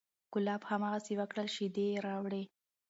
[0.33, 2.43] کلاب هماغسې وکړل، شیدې یې راوړې،